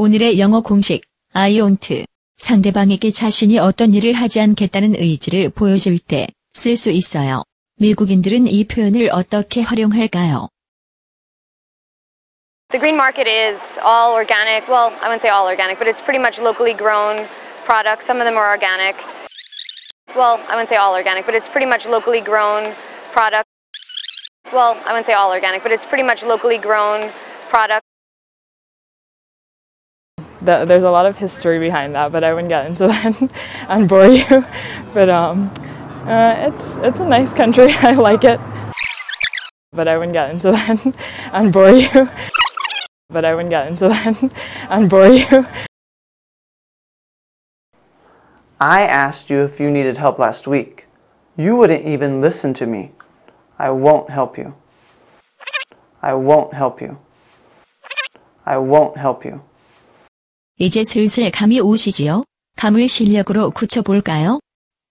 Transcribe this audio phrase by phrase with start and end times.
[0.00, 1.02] 오늘의 영어 공식
[1.34, 2.06] I won't
[2.36, 7.42] 상대방에게 자신이 어떤 일을 하지 않겠다는 의지를 보여줄 때 쓸 수 있어요.
[7.80, 10.48] 미국인들은 이 표현을 어떻게 활용할까요?
[12.70, 14.70] The green market is all organic.
[14.70, 17.26] Well, I wouldn't say all organic, but it's pretty much locally grown
[17.66, 18.06] products.
[18.06, 18.94] Some of them are organic.
[20.14, 22.70] Well, I wouldn't say all organic, but it's pretty much locally grown
[23.10, 23.50] products.
[24.52, 27.10] Well, I wouldn't say all organic, but it's pretty much locally grown
[27.50, 27.87] products.
[30.48, 33.30] Th- There's a lot of history behind that, but I wouldn't get into that
[33.68, 34.46] and bore you.
[34.94, 35.52] But um,
[36.06, 37.70] uh, it's it's a nice country.
[37.82, 38.40] I like it,
[39.74, 40.94] but I wouldn't get into that
[41.34, 42.08] and bore you.
[43.10, 44.32] But I wouldn't get into that
[44.70, 45.46] and bore you.
[48.58, 50.86] I asked you if you needed help last week.
[51.36, 52.92] You wouldn't even listen to me.
[53.58, 54.54] I won't help you.
[56.00, 56.98] I won't help you.
[58.46, 59.42] I won't help you.
[60.60, 62.24] 이제 슬슬 감이 오시지요?
[62.56, 64.40] 감을 실력으로 굳혀볼까요?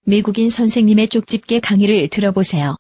[0.06, 2.78] 미국인 선생님의 쪽집게 강의를 들어보세요.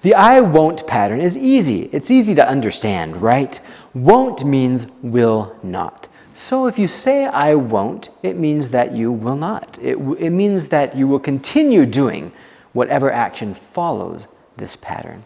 [0.00, 1.90] The I won't pattern is easy.
[1.92, 3.60] It's easy to understand, right?
[3.94, 6.08] Won't means will not.
[6.34, 9.78] So if you say I won't, it means that you will not.
[9.78, 12.32] It, it means that you will continue doing
[12.72, 14.26] whatever action follows
[14.56, 15.24] this pattern.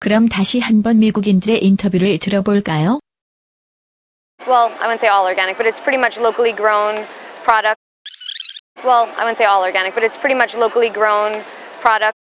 [0.00, 3.00] 그럼 다시 한번 미국인들의 인터뷰를 들어볼까요?
[4.47, 7.05] Well, I wouldn't say all organic, but it's pretty much locally grown
[7.43, 7.81] products.
[8.83, 11.43] Well, I wouldn't say all organic, but it's pretty much locally grown
[11.79, 12.17] products.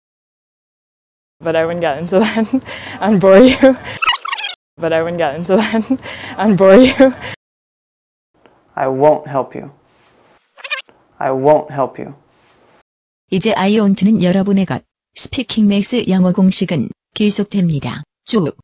[1.40, 2.48] But I wouldn't get into that
[3.02, 3.78] and bore you.
[4.78, 6.00] But I wouldn't get into that
[6.38, 7.14] and bore you.
[8.76, 9.72] I won't help you.
[11.20, 12.16] I won't help you.
[13.32, 14.84] 이제 I won't는 여러분의 것.
[15.16, 18.04] 스피킹 맥스 영어 공식은 계속됩니다.
[18.26, 18.56] 쭉.